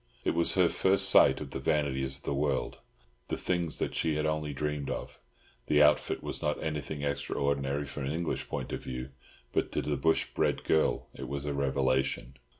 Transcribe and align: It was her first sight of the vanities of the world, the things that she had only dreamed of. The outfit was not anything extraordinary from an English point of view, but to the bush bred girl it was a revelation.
It 0.23 0.31
was 0.33 0.55
her 0.55 0.67
first 0.67 1.09
sight 1.11 1.41
of 1.41 1.51
the 1.51 1.59
vanities 1.59 2.17
of 2.17 2.23
the 2.23 2.33
world, 2.33 2.79
the 3.27 3.37
things 3.37 3.77
that 3.77 3.93
she 3.93 4.15
had 4.15 4.25
only 4.25 4.51
dreamed 4.51 4.89
of. 4.89 5.19
The 5.67 5.83
outfit 5.83 6.23
was 6.23 6.41
not 6.41 6.57
anything 6.63 7.03
extraordinary 7.03 7.85
from 7.85 8.07
an 8.07 8.11
English 8.11 8.49
point 8.49 8.73
of 8.73 8.81
view, 8.83 9.09
but 9.53 9.71
to 9.73 9.81
the 9.83 9.97
bush 9.97 10.25
bred 10.33 10.63
girl 10.63 11.07
it 11.13 11.27
was 11.27 11.45
a 11.45 11.53
revelation. 11.53 12.33